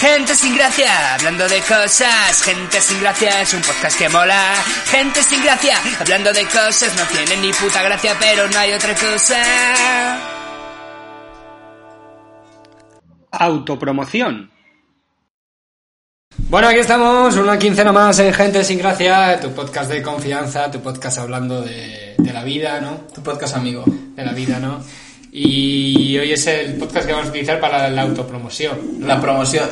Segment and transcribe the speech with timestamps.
[0.00, 2.42] Gente sin gracia, hablando de cosas.
[2.44, 4.54] Gente sin gracia es un podcast que mola.
[4.86, 6.94] Gente sin gracia, hablando de cosas.
[6.96, 9.42] No tienen ni puta gracia, pero no hay otra cosa.
[13.32, 14.52] Autopromoción.
[16.48, 20.80] Bueno, aquí estamos, una quincena más en Gente Sin Gracia, tu podcast de confianza, tu
[20.80, 23.00] podcast hablando de, de la vida, ¿no?
[23.12, 23.84] Tu podcast amigo.
[23.86, 24.80] De la vida, ¿no?
[25.40, 28.76] Y hoy es el podcast que vamos a utilizar para la autopromoción.
[29.06, 29.68] La promoción.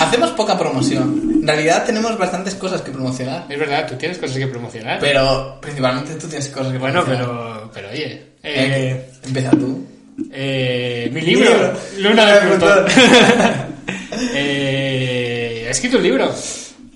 [0.00, 1.40] Hacemos poca promoción.
[1.40, 3.44] En realidad tenemos bastantes cosas que promocionar.
[3.48, 5.00] Es verdad, tú tienes cosas que promocionar.
[5.00, 7.34] Pero principalmente tú tienes cosas que bueno, promocionar.
[7.34, 8.12] pero, pero oye.
[8.40, 9.84] Eh, Eh, empieza tú.
[10.32, 11.72] eh, mi libro, libro.
[11.98, 12.40] Luna de.
[12.46, 12.86] Plutón.
[14.34, 16.32] eh, he escrito un libro.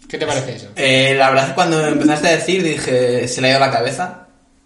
[0.08, 0.68] ¿Qué te parece eso?
[0.76, 3.72] Eh, la verdad es que cuando empezaste a decir dije, se le ha ido la
[3.72, 4.23] cabeza.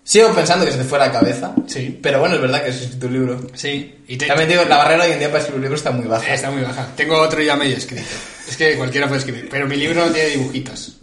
[0.09, 1.55] Sigo pensando que se te fue la cabeza.
[1.67, 1.98] Sí.
[2.03, 3.47] Pero bueno, es verdad que escrito un libro.
[3.55, 3.95] Sí.
[4.09, 6.07] Y te- También digo, la barrera hoy en día para escribir un libro está muy
[6.07, 6.31] baja.
[6.31, 6.89] Eh, Está muy baja.
[6.97, 8.07] Tengo otro ya medio escrito.
[8.48, 9.48] Es que cualquiera puede escribir.
[9.51, 10.97] Pero mi libro no tiene dibujitos.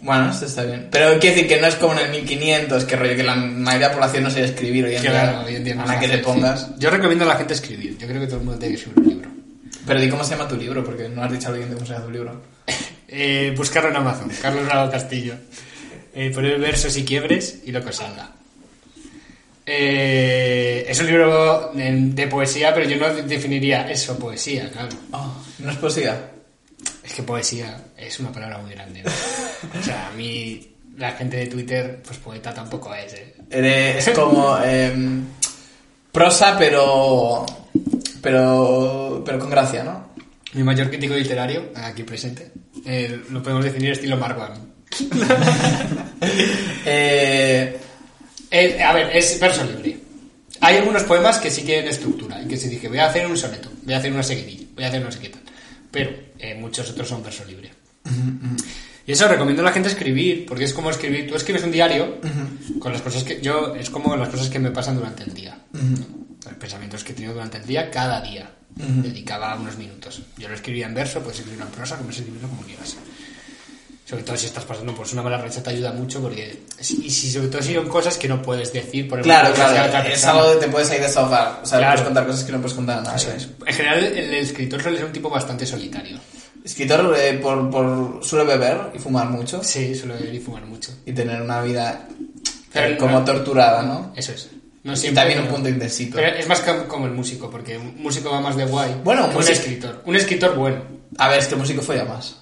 [0.00, 0.88] Bueno, esto está bien.
[0.90, 3.88] Pero quiero decir que no es como en el 1500, que rollo que la mayoría
[3.88, 5.46] de la población no sabe escribir hoy en Claro, día.
[5.46, 6.60] hoy en día no a la se que te pongas.
[6.62, 6.66] sí.
[6.78, 7.98] Yo recomiendo a la gente escribir.
[7.98, 9.30] Yo creo que todo el mundo tiene que escribir un libro.
[9.86, 11.86] Pero di cómo se llama tu libro, porque no has dicho a alguien de cómo
[11.86, 12.42] se llama tu libro.
[13.08, 14.28] Eh, buscarlo en Amazon.
[14.42, 15.34] Carlos Bravo Castillo.
[16.12, 18.32] Eh, poner versos y quiebres y lo que os salga.
[19.68, 24.88] Eh, es un libro de, de poesía, pero yo no definiría eso poesía, claro.
[25.12, 26.30] Oh, ¿No es poesía?
[27.02, 29.02] Es que poesía es una palabra muy grande.
[29.02, 29.10] ¿no?
[29.80, 33.34] O sea, a mí la gente de Twitter, pues poeta tampoco es, ¿eh?
[33.50, 35.24] Eres- como em,
[36.12, 37.44] prosa, pero,
[38.22, 40.10] pero, pero con gracia, ¿no?
[40.54, 42.50] Mi mayor crítico literario, aquí presente,
[42.86, 44.52] eh, lo podemos definir estilo Marwan.
[46.88, 47.78] Eh,
[48.50, 49.98] Eh, a ver, es verso libre.
[50.60, 53.36] Hay algunos poemas que sí tienen estructura y que se dije, voy a hacer un
[53.36, 55.42] soneto, voy a hacer una seguidilla, voy a hacer no sé qué tal.
[55.90, 57.72] Pero eh, muchos otros son verso libre.
[59.06, 62.18] Y eso recomiendo a la gente escribir, porque es como escribir, tú escribes un diario
[62.78, 65.58] con las cosas que yo, es como las cosas que me pasan durante el día.
[65.72, 68.50] Los pensamientos que he tenido durante el día, cada día.
[68.74, 70.22] Dedicaba unos minutos.
[70.36, 72.96] Yo lo escribía en verso, puedes escribirlo en prosa, como escribirlo como quieras.
[74.08, 76.62] Sobre todo si estás pasando por una mala racha te ayuda mucho porque...
[76.78, 80.08] Y si sobre todo si son cosas que no puedes decir por el claro, claro,
[80.08, 81.58] es algo que te puedes ahí desahogar.
[81.62, 81.92] O sea, Claro.
[81.94, 83.16] puedes contar cosas que no puedes contar a nadie.
[83.16, 83.48] Eso es.
[83.66, 86.20] En general, el escritor suele ser un tipo bastante solitario.
[86.64, 90.92] Escritor eh, por, por suele beber y fumar mucho Sí, suele beber y fumar mucho.
[91.04, 92.06] y tener una vida
[92.72, 94.12] Pero eh, como no- torturada, ¿no?
[94.14, 94.50] Eso es.
[94.84, 96.14] No Y siempre, también un pero- punto intensito.
[96.16, 99.22] Pero es más com- como el músico, porque un músico va más de guay Bueno,
[99.24, 100.02] que un músico- escritor.
[100.06, 100.80] Un escritor bueno,
[101.18, 102.36] A ver, este músico folla más.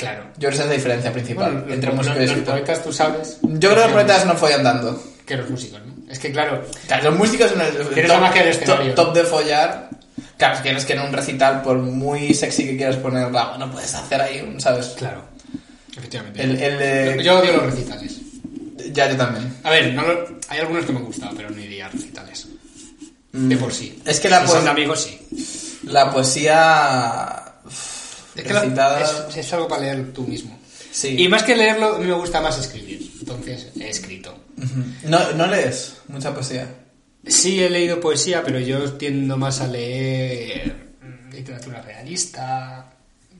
[0.00, 0.24] Claro.
[0.36, 2.54] Yo creo que esa es la diferencia principal Bueno, entre los, músico y los escritor.
[2.54, 3.38] poetas tú sabes.
[3.42, 5.02] Yo creo que los poetas no follan tanto.
[5.26, 6.12] Que los músicos, ¿no?
[6.12, 8.94] Es que claro, Claro, los músicos son el la magia del escenario.
[8.94, 9.90] top, top de follar.
[10.36, 13.70] Claro, si tienes que en un recital, por muy sexy que quieras poner, va, no
[13.70, 14.86] puedes hacer ahí un, ¿sabes?
[14.98, 15.22] claro.
[15.96, 16.42] Efectivamente.
[16.42, 18.16] El, el Yo- Yo odio los recitales.
[18.92, 19.54] Ya, yo también.
[19.62, 22.48] A ver, no lo- hay algunos que me han gustado, pero no iría a recitales.
[23.32, 24.00] De por sí.
[24.04, 24.08] Mm.
[24.08, 25.78] Es que la Si son poes- de amigos, sí.
[25.84, 27.49] La poesía...
[28.40, 30.58] Es que recitada- es, es algo para leer tú mismo.
[30.92, 31.14] Sí.
[31.18, 33.10] Y más que leerlo, a mí me gusta más escribir.
[33.20, 34.36] Entonces, he escrito.
[35.04, 36.66] No, no lees mucha poesía.
[37.26, 40.74] Sí, he leído poesía, pero yo tiendo más a leer
[41.32, 42.90] literatura realista,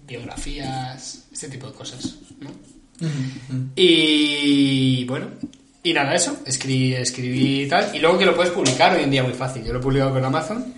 [0.07, 2.51] biografías, este tipo de cosas, ¿no?
[3.77, 5.29] Y bueno,
[5.83, 9.11] y nada, eso, escribí, escribí y tal, y luego que lo puedes publicar hoy en
[9.11, 9.65] día muy fácil.
[9.65, 10.75] Yo lo he publicado con Amazon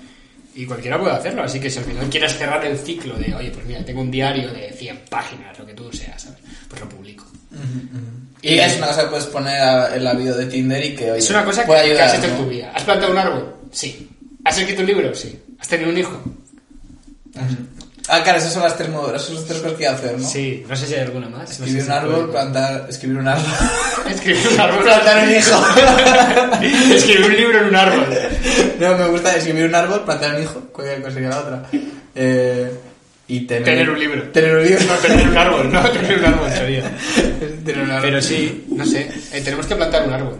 [0.54, 3.50] y cualquiera puede hacerlo, así que si al final quieres cerrar el ciclo de, oye,
[3.50, 6.38] pues mira, tengo un diario de 100 páginas, lo que tú seas, ¿sabes?
[6.68, 7.24] Pues lo publico.
[8.42, 11.10] Y es una cosa que puedes poner a- en la bio de Tinder y que,
[11.12, 12.72] oye, Es una cosa que, puede que ayudar, has hecho en tu vida.
[12.74, 13.54] ¿Has plantado un árbol?
[13.70, 14.08] Sí.
[14.44, 15.14] ¿Has escrito un libro?
[15.14, 15.38] Sí.
[15.58, 16.22] ¿Has tenido un hijo?
[18.14, 19.98] Ah, claro, esas son las tres, mo- esas son las tres cosas que hay que
[20.06, 20.28] hacer, ¿no?
[20.28, 20.64] Sí.
[20.68, 21.58] No sé si hay alguna más.
[21.58, 22.86] No Escribir sé un si árbol, plantar...
[22.90, 23.44] Escribir un árbol...
[24.10, 24.82] Escribir un árbol.
[24.84, 25.64] plantar un hijo.
[26.94, 28.06] Escribir un libro en un árbol.
[28.80, 31.62] no, me gusta escribir un árbol, plantar un hijo, cualquier cosa la otra.
[32.14, 32.70] Eh,
[33.28, 33.64] y tener...
[33.64, 34.22] Tener un libro.
[34.24, 34.84] Tener un libro.
[34.84, 35.72] No, tener un árbol.
[35.72, 36.82] No, tener un árbol sería.
[37.64, 38.02] tener un árbol.
[38.10, 39.10] Pero sí, no sé.
[39.32, 40.36] eh, tenemos que plantar un árbol.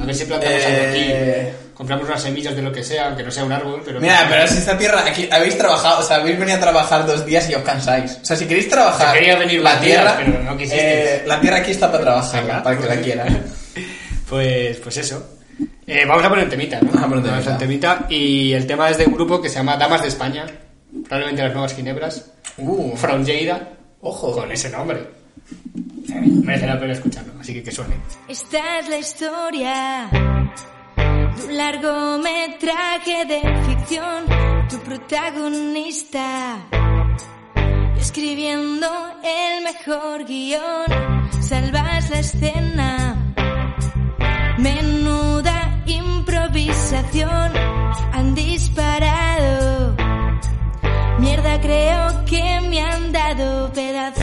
[0.00, 1.63] A ver si plantamos algo Eh, aquí.
[1.74, 4.00] Compramos unas semillas de lo que sea, aunque no sea un árbol, pero...
[4.00, 7.26] Mira, pero si esta tierra, aquí habéis trabajado, o sea, habéis venido a trabajar dos
[7.26, 8.18] días y os cansáis.
[8.22, 10.82] O sea, si queréis trabajar Yo quería venir la más días, tierra, pero no quisisteis.
[10.84, 12.62] eh, la tierra aquí está para trabajar, Venga.
[12.62, 13.44] para que la quieran.
[14.28, 15.36] Pues, pues eso.
[15.86, 16.90] Eh, vamos a poner temita, ¿no?
[16.92, 17.58] Vamos a poner temita.
[17.58, 18.06] temita.
[18.08, 20.46] Y el tema es de un grupo que se llama Damas de España.
[21.04, 22.30] Probablemente las nuevas ginebras.
[22.56, 23.68] Uh, From Lleida.
[24.00, 24.32] ojo.
[24.32, 24.98] Con ese nombre.
[26.08, 27.96] Eh, Merece la pena escucharlo, así que que suene.
[28.28, 30.08] Esta es la historia
[31.42, 34.24] un largometraje de ficción.
[34.68, 36.58] Tu protagonista
[37.96, 38.86] es escribiendo
[39.22, 40.86] el mejor guion,
[41.40, 43.34] salvas la escena.
[44.58, 47.52] Menuda improvisación
[48.12, 49.96] han disparado.
[51.18, 54.22] Mierda, creo que me han dado pedazo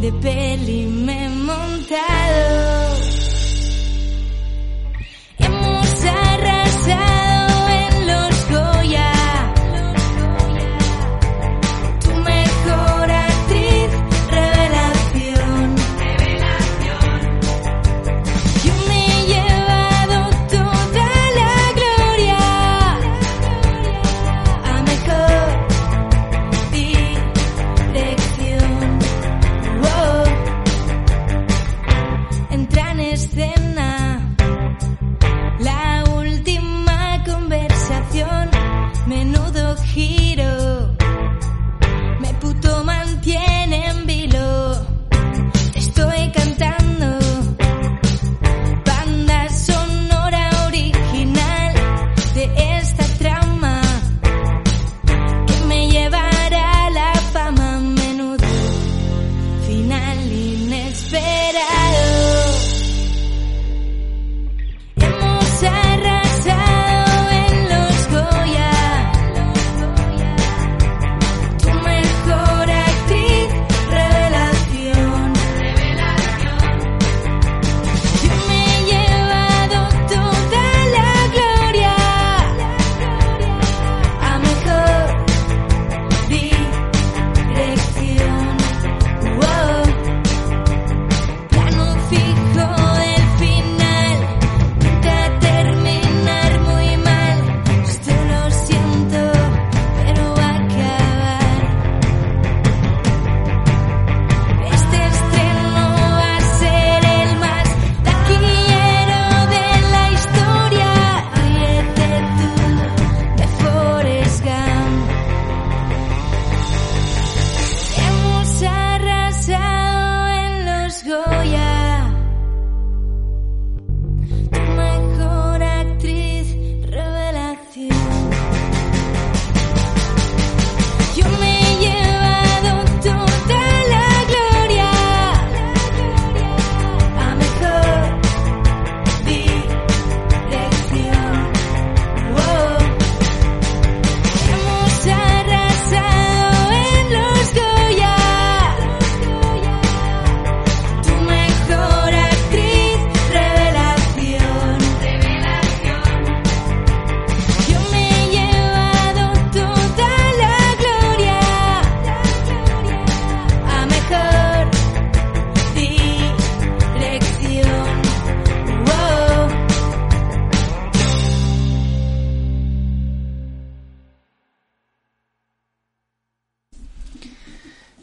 [0.00, 2.77] de peli me he montado.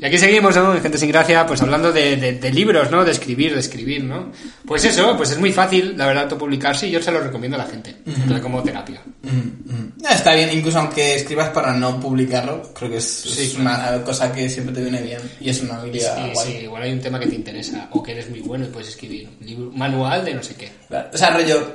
[0.05, 0.79] Y aquí seguimos, ¿no?
[0.79, 3.03] Gente sin gracia, pues hablando de, de- de libros, ¿no?
[3.03, 4.31] De escribir, de escribir, ¿no?
[4.67, 7.63] Pues eso, pues es muy fácil, la verdad, autopublicarse y yo se lo recomiendo a
[7.63, 9.01] la gente, en plan como terapia.
[9.23, 10.03] Mm.
[10.05, 13.93] Ah, Está bien, incluso aunque escribas para no publicarlo, creo que es, Sí, es claro.
[13.95, 16.47] una cosa que siempre te viene bien y es una habilidad Y guay.
[16.51, 18.89] sí, igual hay un tema que te interesa o que eres muy bueno y puedes
[18.89, 20.69] escribir un libro, manual de no sé qué.
[20.87, 21.71] Claro, O sea, rollo,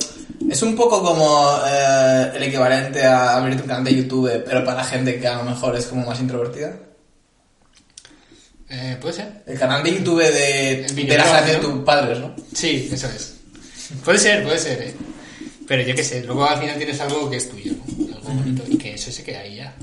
[0.49, 4.85] es un poco como eh, el equivalente a abrirte un canal de YouTube, pero para
[4.85, 6.73] gente que a lo mejor es como más introvertida.
[8.71, 9.43] Eh, ¿Puede ser?
[9.47, 11.75] El canal de YouTube de, de videoblog, las canciones de ¿no?
[11.75, 12.37] tus padres, ¿no?
[12.55, 13.35] Sí, eso es.
[14.05, 14.95] Puede ser, puede ser, ¿eh?
[15.67, 18.17] Pero yo qué sé, luego al final tienes algo que es tuyo, ¿no?
[18.17, 19.75] Algo bonito y que eso se queda ahí ya.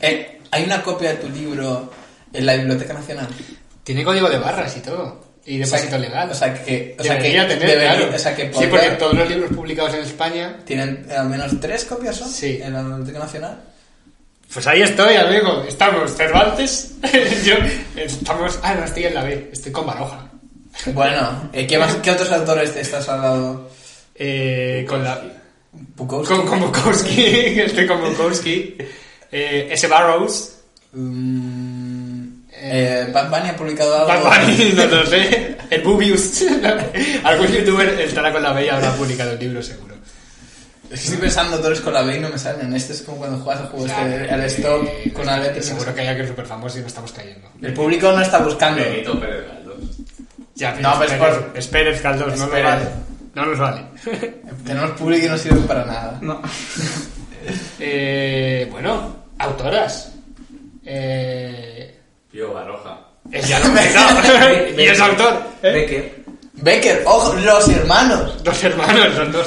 [0.00, 1.92] Eh, Hay una copia de tu libro
[2.32, 3.26] en la Biblioteca Nacional.
[3.82, 5.24] Tiene código de barras y todo.
[5.44, 6.30] Y O sea, depósito legal.
[6.30, 8.12] O sea que, o sea que tener, debería- claro.
[8.14, 10.56] o sea que sí, porque todos los libros publicados en España...
[10.64, 12.58] tienen al menos tres copias son Sí.
[12.62, 13.60] en la Biblioteca Nacional.
[14.52, 15.64] Pues ahí estoy, amigo.
[15.68, 16.94] Estamos Cervantes.
[17.44, 17.54] yo...
[17.96, 18.58] Estamos...
[18.62, 19.50] Ah, no, estoy en la B.
[19.52, 20.30] Estoy con Baroja.
[20.92, 23.70] Bueno, eh, ¿qué, más, ¿qué otros autores te estás hablando?
[24.14, 25.20] Eh, con la...
[25.72, 26.34] Bukowski.
[26.34, 27.22] Con, con Bukowski.
[27.60, 28.76] estoy con Bukowski.
[29.30, 29.86] Eh, S.
[29.88, 30.56] Barrows.
[30.92, 34.24] Mm, eh, Bad Bunny ha publicado algo.
[34.24, 35.56] Bad Bunny, no lo sé.
[35.68, 36.44] El Bubius.
[37.24, 39.95] Algún youtuber estará con la B y habrá publicado el libro, seguro.
[40.90, 42.72] Es que estoy pensando autores con la B y no me salen.
[42.74, 45.62] Este es como cuando juegas al juego este, al stop Eh, con la letra.
[45.62, 47.48] Seguro que hay alguien súper famoso y no estamos cayendo.
[47.60, 48.82] El público no está buscando.
[48.82, 49.76] Benito Pérez Galdós.
[50.54, 52.64] Ya, No, pero es por- Espérez, Caldós, no nos Espérez.
[52.64, 52.84] vale.
[53.34, 53.82] No nos vale.
[54.66, 56.18] Tenemos público y no sirve para nada.
[56.22, 56.40] No.
[57.78, 60.12] Eh, bueno, autoras.
[60.84, 61.96] Eh,
[62.30, 62.98] Pío Baroja.
[63.30, 63.80] Es ya lo no.
[64.76, 65.42] y es autor.
[65.62, 66.14] Becker.
[66.54, 68.42] Becker, ojo, los hermanos.
[68.42, 69.46] Dos hermanos, son dos.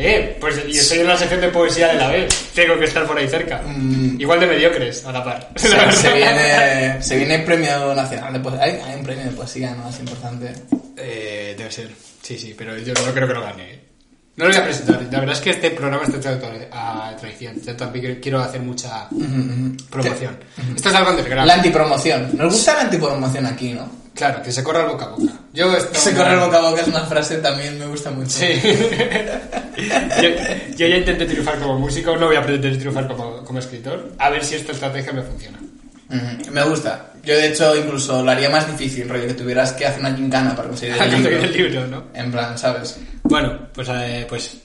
[0.00, 2.28] Eh, pues yo estoy en la sección de poesía de la B.
[2.54, 3.62] Tengo que estar por ahí cerca.
[3.66, 4.20] Mm.
[4.20, 5.50] Igual de mediocres, a la par.
[5.56, 8.62] Se, se viene, se viene el premio nacional de poesía.
[8.62, 10.52] Hay, hay un premio de poesía más importante.
[10.96, 11.88] Eh, debe ser.
[12.22, 13.87] Sí, sí, pero yo no creo que lo gane.
[14.38, 15.02] No lo voy a presentar.
[15.10, 16.40] La verdad es que este programa está hecho
[16.72, 17.60] a traición.
[17.60, 19.08] Yo también quiero hacer mucha
[19.90, 20.38] promoción.
[20.76, 21.46] Esto es algo underground.
[21.46, 22.30] La antipromoción.
[22.36, 23.90] Nos gusta la antipromoción aquí, ¿no?
[24.14, 25.32] Claro, que se corra el boca a boca.
[25.52, 28.30] Yo esto- Se corre el boca a boca es una frase también me gusta mucho.
[28.30, 28.46] Sí.
[30.22, 30.28] yo,
[30.76, 34.12] yo ya intenté triunfar como músico, no voy a pretender triunfar como, como escritor.
[34.18, 35.58] A ver si esta estrategia me funciona.
[36.10, 37.12] Ujú, Me gusta.
[37.28, 40.56] Yo de hecho incluso lo haría más difícil, rollo, que tuvieras que hacer una gincana
[40.56, 41.36] para conseguir el libro.
[41.36, 42.04] el libro, ¿no?
[42.14, 42.98] En plan, ¿sabes?
[43.24, 44.56] Bueno, pues, eh, pues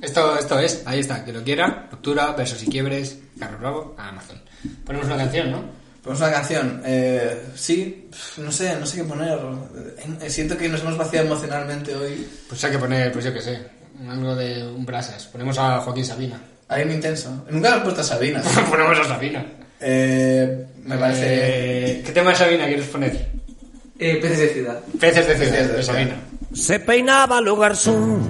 [0.00, 4.10] esto, esto es, ahí está, que lo quiera, Ruptura, Versos y Quiebres, Carlos Bravo, a
[4.10, 4.40] Amazon.
[4.84, 5.64] Ponemos una canción, ¿no?
[6.00, 6.80] Pues una canción.
[6.86, 9.36] Eh, sí, no sé, no sé qué poner.
[10.20, 12.24] Eh, Siento que nos hemos vaciado emocionalmente hoy.
[12.48, 13.66] Pues hay que poner, pues yo qué sé,
[14.08, 15.26] algo de un brasas.
[15.26, 16.40] Ponemos a Joaquín Sabina.
[16.70, 17.46] Un intenso.
[17.50, 18.40] Nunca me he puesto a Sabina.
[18.70, 19.44] Ponemos a Sabina.
[19.82, 21.24] Eh, me parece...
[21.26, 23.28] Eh, ¿Qué tema de Sabina quieres poner?
[23.98, 24.80] Eh, peces de ciudad.
[25.00, 25.82] Peces de ciudad, de.
[25.82, 26.16] Sabina.
[26.52, 28.22] Se peinaba lo garzón.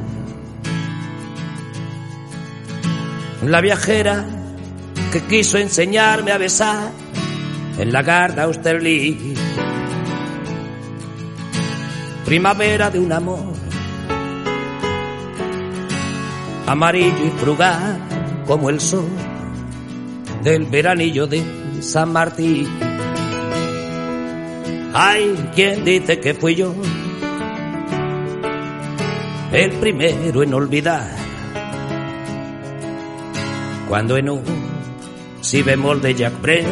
[3.47, 4.25] La viajera
[5.12, 6.90] que quiso enseñarme a besar
[7.78, 9.38] en la Garda Austerlitz.
[12.25, 13.52] Primavera de un amor
[16.66, 17.99] amarillo y frugal
[18.47, 19.09] como el sol
[20.42, 21.42] del veranillo de
[21.80, 22.68] San Martín.
[24.94, 26.75] Hay quien dice que fui yo
[29.52, 31.11] el primero en olvidar.
[33.88, 34.42] Cuando en un
[35.40, 36.66] si bemol de Jack Brel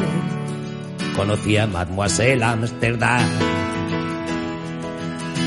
[1.17, 3.27] conocí a Mademoiselle Amsterdam.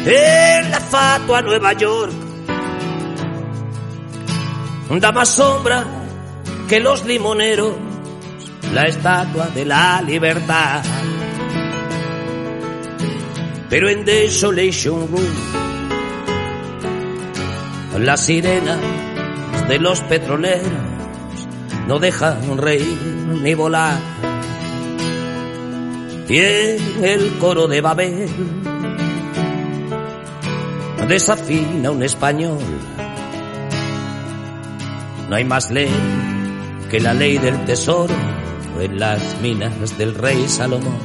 [0.05, 2.13] En la fatua Nueva York
[4.99, 5.85] da más sombra
[6.67, 7.73] que los limoneros,
[8.71, 10.83] la estatua de la libertad.
[13.69, 15.63] Pero en Desolation Room
[17.99, 18.79] las sirenas
[19.67, 20.67] de los petroleros
[21.87, 22.97] no dejan reír
[23.41, 23.97] ni volar.
[26.27, 28.29] Y en el coro de Babel
[31.07, 32.59] desafina un español.
[35.29, 35.91] No hay más ley
[36.89, 38.13] que la ley del tesoro
[38.79, 40.97] en las minas del rey Salomón.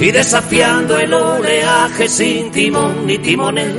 [0.00, 3.78] Y desafiando el oleaje sin timón ni timonel.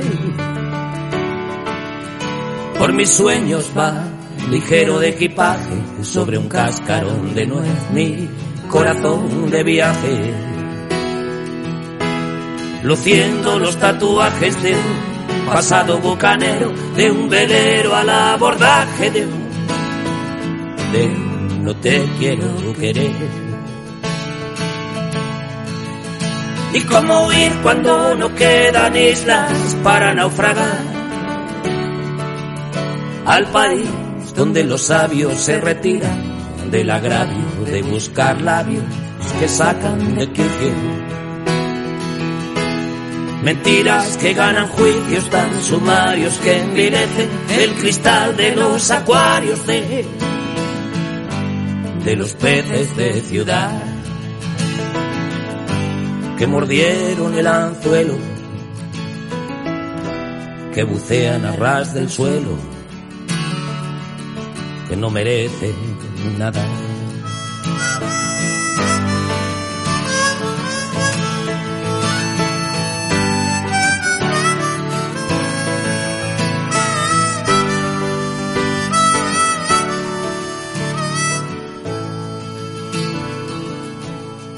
[2.78, 4.04] Por mis sueños va
[4.50, 8.28] ligero de equipaje sobre un cascarón de nuez mi
[8.68, 10.34] corazón de viaje.
[12.82, 19.45] Luciendo los tatuajes de un pasado bucanero, de un velero al abordaje de un,
[20.92, 21.08] de
[21.62, 23.12] no te quiero querer.
[26.72, 30.82] Y cómo huir cuando no quedan islas para naufragar
[33.24, 33.88] al país
[34.36, 38.84] donde los sabios se retiran del agravio de buscar labios
[39.40, 41.06] que sacan de quicio.
[43.42, 50.04] Mentiras que ganan juicios tan sumarios que envilecen el cristal de los acuarios de,
[52.06, 53.82] de los peces de ciudad
[56.38, 58.16] que mordieron el anzuelo,
[60.72, 62.56] que bucean a ras del suelo,
[64.88, 65.74] que no merecen
[66.38, 66.64] nada.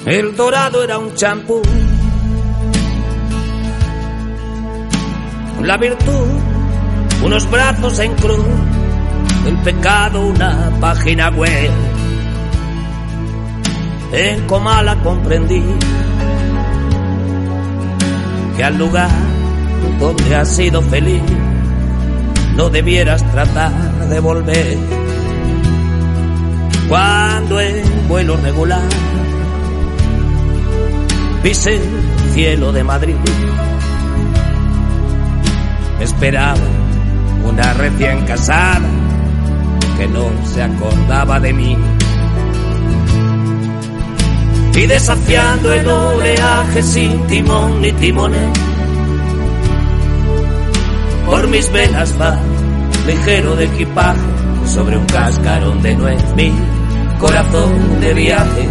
[0.08, 1.60] El dorado era un champú.
[5.62, 6.28] La virtud,
[7.22, 8.46] unos brazos en cruz.
[9.46, 11.70] El pecado, una página web.
[14.12, 15.62] En Comala comprendí
[18.56, 19.10] que al lugar
[20.00, 21.22] donde has sido feliz
[22.56, 24.78] no debieras tratar de volver.
[26.88, 28.88] Cuando en vuelo regular
[31.42, 33.16] pise el cielo de Madrid.
[36.00, 36.58] Esperaba
[37.44, 38.88] una recién casada
[39.96, 41.76] que no se acordaba de mí.
[44.78, 48.52] y desafiando el oleaje sin timón ni timonel.
[51.26, 52.38] Por mis venas va
[53.04, 54.20] ligero de equipaje
[54.66, 56.52] sobre un cascarón de nuez, mi
[57.18, 58.68] corazón de viaje,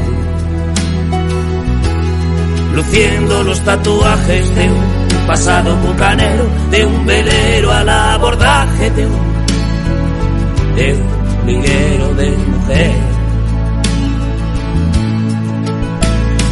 [2.78, 10.94] luciendo los tatuajes de un pasado bucanero, de un velero al abordaje de un, de
[10.94, 12.96] un liguero de mujer.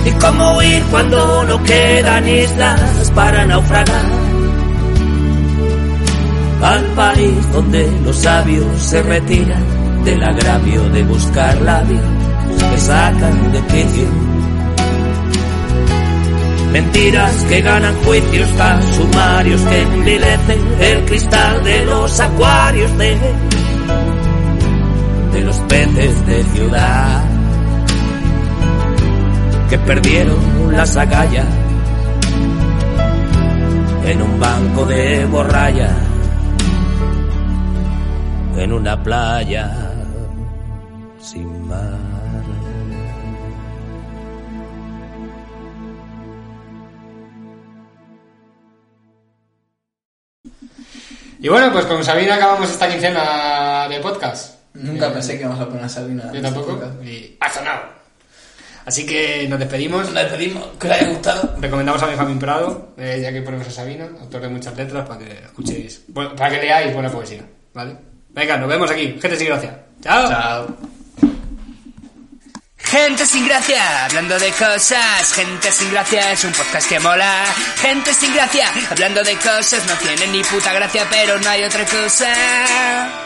[0.06, 4.06] Y cómo huir cuando no quedan islas para naufragar
[6.64, 12.02] al país donde los sabios se retiran del agravio de buscar labios
[12.72, 14.25] que sacan de quicio.
[16.76, 23.18] Mentiras que ganan juicios tan sumarios que envilecen el cristal de los acuarios de,
[25.32, 27.24] de los peces de ciudad
[29.70, 31.48] que perdieron las agallas
[34.08, 35.96] en un banco de borralla
[38.58, 39.94] en una playa
[41.20, 41.95] sin mar.
[51.46, 54.56] Y bueno, pues con Sabina acabamos esta quincena de podcast.
[54.74, 56.24] Nunca pensé que íbamos a poner a Sabina.
[56.24, 56.82] Yo este tampoco.
[57.04, 57.82] Y ha sonado.
[58.84, 60.06] Así que nos despedimos.
[60.06, 60.66] Nos despedimos.
[60.80, 61.56] Que os haya gustado.
[61.62, 65.20] Recomendamos a Benjamín Prado, eh, ya que ponemos a Sabina, autor de muchas letras, para
[65.20, 67.96] que escuchéis, bueno, para que leáis buena poesía, ¿vale?
[68.30, 69.16] Venga, nos vemos aquí.
[69.22, 69.84] Gente sin gracia.
[70.02, 70.28] Chao.
[70.28, 70.95] Chao.
[72.86, 75.34] Gente sin gracia, hablando de cosas.
[75.34, 77.46] Gente sin gracia es un podcast que mola.
[77.82, 79.86] Gente sin gracia, hablando de cosas.
[79.86, 83.25] No tiene ni puta gracia, pero no hay otra cosa.